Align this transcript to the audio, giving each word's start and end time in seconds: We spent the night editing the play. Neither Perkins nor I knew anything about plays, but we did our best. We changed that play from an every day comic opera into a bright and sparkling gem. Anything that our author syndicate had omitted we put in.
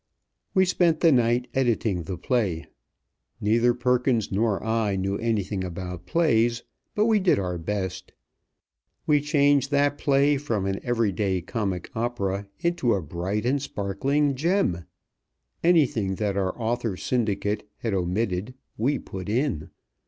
We 0.55 0.65
spent 0.65 1.01
the 1.01 1.11
night 1.11 1.45
editing 1.53 2.05
the 2.05 2.17
play. 2.17 2.65
Neither 3.39 3.75
Perkins 3.75 4.31
nor 4.31 4.63
I 4.63 4.95
knew 4.95 5.15
anything 5.17 5.63
about 5.63 6.07
plays, 6.07 6.63
but 6.95 7.05
we 7.05 7.19
did 7.19 7.37
our 7.37 7.59
best. 7.59 8.11
We 9.05 9.21
changed 9.21 9.69
that 9.69 9.99
play 9.99 10.37
from 10.37 10.65
an 10.65 10.79
every 10.81 11.11
day 11.11 11.39
comic 11.41 11.91
opera 11.93 12.47
into 12.61 12.95
a 12.95 13.01
bright 13.03 13.45
and 13.45 13.61
sparkling 13.61 14.33
gem. 14.33 14.85
Anything 15.63 16.15
that 16.15 16.35
our 16.35 16.59
author 16.59 16.97
syndicate 16.97 17.69
had 17.77 17.93
omitted 17.93 18.55
we 18.79 18.97
put 18.97 19.29
in. 19.29 19.69